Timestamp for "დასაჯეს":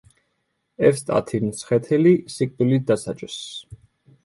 2.91-3.39